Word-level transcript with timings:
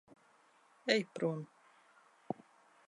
Ej 0.95 1.05
prom. 1.13 1.45